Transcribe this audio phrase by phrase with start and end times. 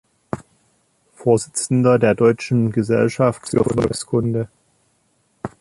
[1.13, 4.49] Vorsitzender der Deutschen Gesellschaft für Volkskunde.